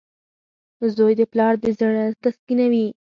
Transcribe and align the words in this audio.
•زوی 0.95 1.13
د 1.19 1.21
پلار 1.31 1.53
زړۀ 1.77 2.03
تسکینوي. 2.23 2.87